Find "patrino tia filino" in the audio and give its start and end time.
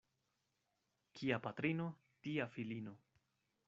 1.45-3.01